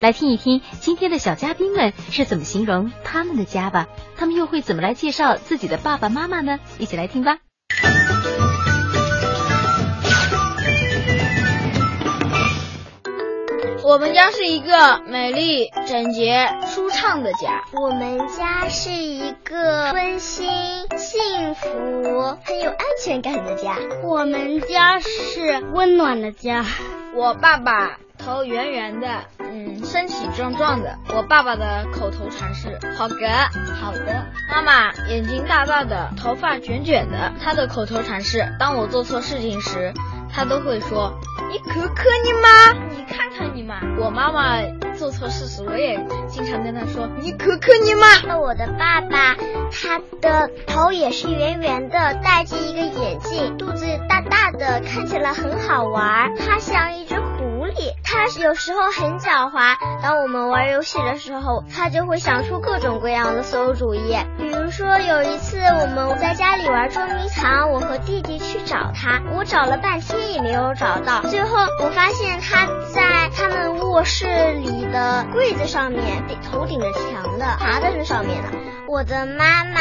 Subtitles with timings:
[0.00, 6.58] 来听一听今天的小嘉宾们是怎么形容他们的家吧，他们又会怎么来介绍自己的爸爸妈妈呢？
[6.78, 7.36] 一起来听吧。
[13.84, 17.64] 我们家是一个美丽、整洁、舒畅的家。
[17.74, 20.48] 我们家是一个温馨、
[20.96, 21.68] 幸福、
[22.42, 23.76] 很有安全感的家。
[24.02, 26.64] 我们家是温暖的家。
[27.14, 27.98] 我爸爸。
[28.22, 30.96] 头圆圆的，嗯，身体壮壮的。
[31.08, 33.16] 我爸爸的口头禅是“好的，
[33.80, 34.24] 好的”。
[34.48, 37.32] 妈妈眼睛大大的，头发卷卷的。
[37.42, 39.92] 她的口头禅是：当我做错事情时，
[40.32, 41.18] 她都会说
[41.50, 44.62] ：“你可可你妈，你看看你妈。”我妈妈
[44.96, 45.98] 做错事时，我也
[46.28, 49.36] 经常跟她说：“你可可你妈。”那我的爸爸，
[49.72, 56.36] 他的头也是圆圆的，戴着一个眼镜，肚子大大的，看起来很好玩。
[56.36, 57.04] 他像一
[58.04, 64.16] 他有时候很狡猾，当我们玩游戏的时候，他就会想出各种各样的馊主意。
[64.38, 78.48] 比如说有一次我们在家里玩捉迷藏，我和弟弟去找他，我找了半天也没有找到，最后我发现他在他们卧室里的柜子上面，顶头顶着墙的，爬在这上面的。
[78.86, 79.80] 我的妈妈。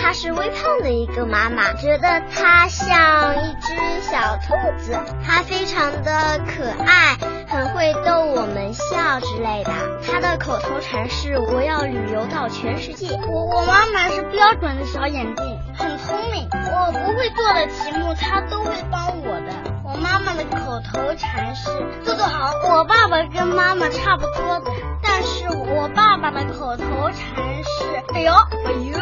[0.00, 7.16] 她是微胖的一个妈妈，觉得她像一只小兔子，她非常的可爱，
[7.48, 9.72] 很会逗我们笑之类的。
[10.06, 13.08] 她的口头禅是“我要旅游到全世界”。
[13.26, 19.77] 我我妈妈是标准的小眼镜，很聪明，我不会做的题目她都会帮我的。
[19.90, 21.70] 我妈妈的口头禅是
[22.04, 22.52] “做做好”。
[22.68, 24.70] 我爸爸跟妈妈差不多的，
[25.02, 27.16] 但是我爸爸的口头禅
[27.64, 28.30] 是“哎呦
[28.66, 28.98] 哎呦”。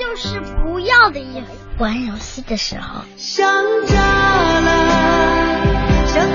[0.00, 1.46] 就是不要的意思。
[1.78, 3.02] 玩游戏的时候。
[3.18, 3.46] 想
[3.86, 4.00] 家
[4.60, 6.26] 了，想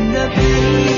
[0.00, 0.89] in the blue.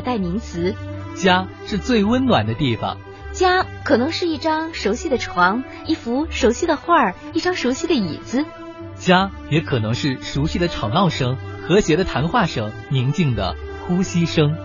[0.00, 0.74] 代名词，
[1.14, 2.98] 家是最温暖的地方。
[3.32, 8.44] 家可能是一张熟悉的床，一幅熟悉的画，一张熟悉的椅子。
[8.96, 11.36] 家也可能是熟悉的吵闹声，
[11.66, 13.54] 和谐的谈话声，宁静的
[13.86, 14.56] 呼吸声。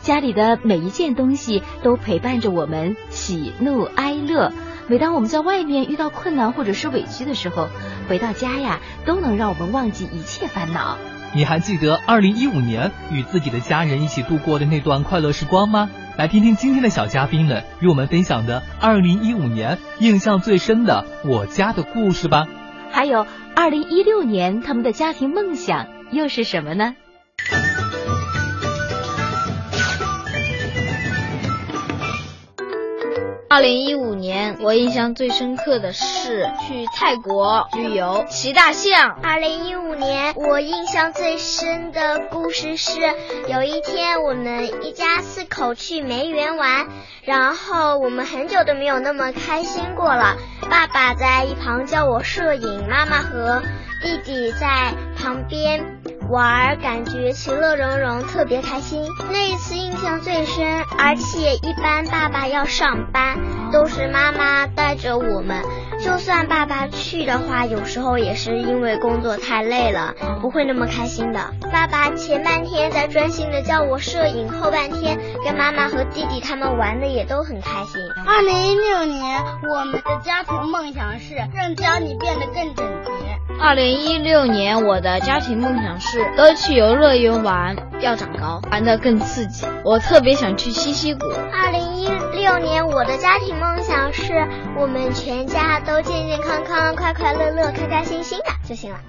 [0.00, 4.52] 家里的每一件东西都陪伴着我们喜怒哀乐。
[4.86, 7.68] 每当我们在外面遇到困难或者是委屈的时候，
[8.08, 10.98] 回到家呀，都能让我们忘记一切烦恼。
[11.34, 15.90] 你还记得二零一五年与自己的家人一起度过的那段快乐时光吗？
[16.16, 22.46] 来听听今天的小嘉宾们与我们分享的二零一五年印象最深的我家的故事吧。
[22.92, 26.94] 还有二零一六年他们的家庭梦想又是什么呢？
[33.54, 39.16] 二零一五年，我印象最深刻的是去泰国旅游，骑大象。
[39.22, 42.90] 二零一五年，我印象最深的故事是，
[43.46, 46.88] 有一天我们一家四口去梅园玩，
[47.22, 50.36] 然后我们很久都没有那么开心过了。
[50.68, 53.62] 爸爸在一旁教我摄影，妈妈和
[54.02, 56.00] 弟弟在旁边。
[56.30, 59.00] 玩儿，感觉其乐融融，特别开心。
[59.30, 63.38] 那一次印象最深，而且一般爸爸要上班，
[63.74, 65.60] 都是妈妈带着我们。
[65.98, 71.40] 就算爸爸去的话，有时候也是因为工作太累了，不会那么开心的。
[71.72, 78.00] 爸爸前半天在专心的教我摄影，后半天跟妈妈和弟弟他们玩的也都很开心。
[78.24, 83.10] 二零一六年，我们的家庭梦想是让家里变得更整洁。
[83.60, 89.66] 二零一六年我的家庭梦想是都去游乐园玩，要长高，玩的更刺激。
[89.84, 91.26] 我特别想去西溪谷。
[91.52, 91.93] 二零一
[92.44, 94.46] 六年我的家庭梦想是
[94.78, 99.00] 我们全家都健健康康、快快乐乐、开开心心的就行了。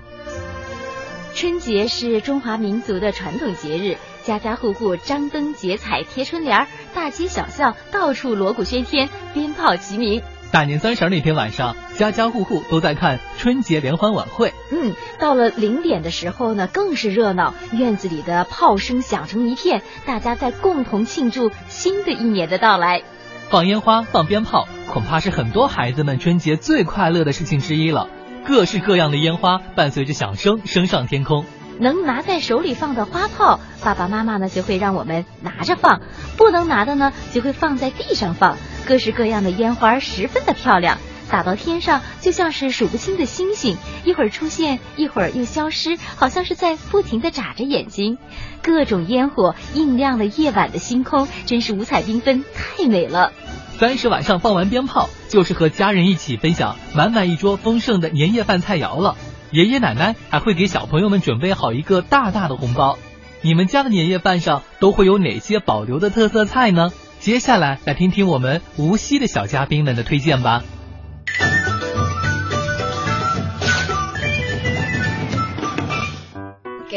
[1.33, 10.23] 春节是中华民族的传统节日，家家户户张灯结彩贴春联，大街小巷到处锣鼓喧天，鞭炮齐鸣。
[10.53, 14.53] 大年三十那天晚上，家家户户都在看春节联欢晚会。
[14.71, 23.03] 嗯，到了零点的时候呢，更是热闹，院子里的炮声响成一片，大家在共同庆祝新的一年的到来。
[23.49, 28.09] 放烟花、放鞭炮，恐怕是很多孩子们春节最快乐的事情之一了。
[28.43, 31.45] 各式各样的烟花伴随着响声升上天空，
[31.79, 35.99] 能拿在手里放的花炮，爸爸妈妈呢就会让我们拿着放；
[36.37, 38.57] 不能拿的呢，就会放在地上放。
[38.87, 40.97] 各式各样的烟花十分的漂亮，
[41.29, 48.17] 打到天上就像是数不清的星星，一会儿出现，一会儿又消失，好像是在不停的眨着眼睛。
[48.61, 53.31] 各种烟火映亮了夜晚的星空，真是五彩缤纷，太美了。
[53.77, 59.17] 三十晚上放完鞭炮，就是和家人一起分享满满一桌丰盛的年夜饭菜肴了。
[59.51, 62.97] 爷爷奶奶还会给小朋友们准备好一个大大的红包。
[63.41, 66.91] 你们家的年夜饭上都会有哪些保留的特色菜呢？
[67.19, 70.63] 接下来来听听我们无锡的小嘉宾们的推荐吧。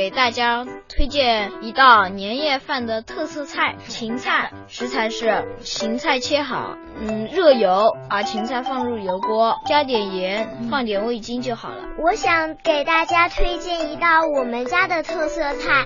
[0.08, 4.52] 给大家推荐一道年夜饭的特色菜——芹菜。
[4.66, 11.82] 食材是芹菜切好，嗯，热油，把芹菜放入油锅，加点盐，放点味精就好了。
[12.02, 15.84] 我想给大家推荐一道我们家的特色菜，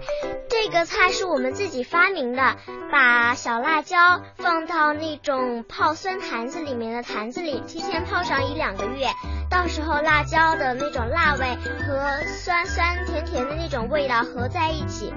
[0.48, 2.54] 这个菜是我们自己发明的，
[2.92, 3.96] 把小辣椒
[4.36, 9.08] 放到那种泡酸坛子里面的坛子里，提前泡上一两个月，
[9.52, 14.08] 到时候辣椒的那种辣味和酸酸甜甜的那种味。
[14.08, 15.14] 道合在一起，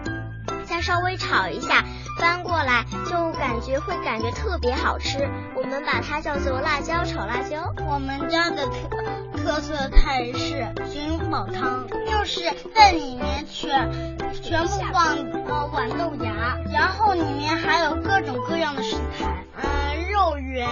[0.65, 1.83] 再稍微炒一下，
[2.19, 5.27] 翻过来就感觉会感觉特别好吃。
[5.55, 7.73] 我们把它叫做辣椒炒辣椒。
[7.87, 12.41] 我们家的特特色菜是菌宝汤，就是
[12.75, 15.17] 在里面全全部放
[15.47, 20.67] 呃豌豆芽，然后里面还有各种各样的食材，嗯，肉圆、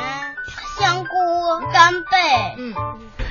[0.84, 1.16] 香菇、
[1.72, 2.74] 干贝，嗯，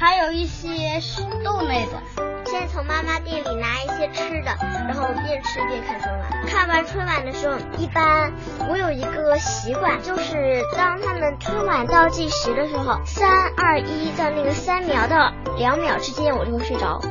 [0.01, 1.03] 还有一些
[1.45, 2.23] 豆类的。
[2.47, 4.57] 先从妈妈店里拿一些吃的，
[4.89, 6.47] 然后边吃边看春晚。
[6.47, 8.33] 看完春晚的时候，一般
[8.71, 17.03] 我有一个习惯，就是当他们春晚倒计时的时候，三二一的那个三秒到两秒之间，我就会睡着。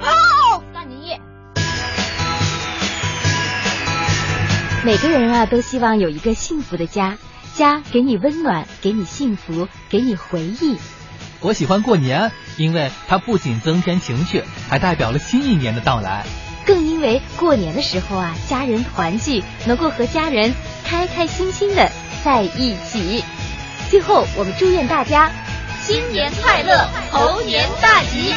[0.00, 1.20] 好，大年夜。
[4.82, 7.18] 每个人啊，都希望有一个幸福的家，
[7.54, 10.76] 家给你温暖，给你幸福，给你回忆。
[11.40, 16.24] 我喜欢过年，因为它不仅增添情趣，还代表了新一年的到来。
[16.66, 20.54] 更因为过年的时候啊，家人团聚，能够和家人
[20.84, 21.90] 开开心心的
[22.24, 23.22] 在一起。
[23.90, 25.30] 最后，我们祝愿大家
[25.80, 28.34] 新年快乐，猴年大吉。